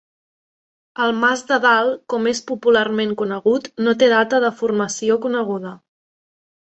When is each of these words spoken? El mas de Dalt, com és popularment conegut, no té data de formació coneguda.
El 1.07 1.11
mas 1.23 1.43
de 1.51 1.59
Dalt, 1.65 1.99
com 2.13 2.25
és 2.33 2.41
popularment 2.51 3.13
conegut, 3.21 3.69
no 3.89 3.93
té 4.05 4.09
data 4.15 4.41
de 4.47 4.51
formació 4.63 5.19
coneguda. 5.27 5.75